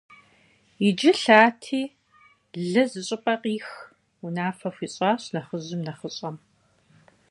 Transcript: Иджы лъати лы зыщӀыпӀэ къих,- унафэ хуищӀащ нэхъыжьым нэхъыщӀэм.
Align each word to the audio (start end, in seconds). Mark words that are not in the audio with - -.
Иджы 0.87 1.11
лъати 1.21 1.83
лы 2.71 2.83
зыщӀыпӀэ 2.91 3.35
къих,- 3.41 3.69
унафэ 4.25 4.69
хуищӀащ 4.75 5.23
нэхъыжьым 5.33 5.81
нэхъыщӀэм. 5.87 6.35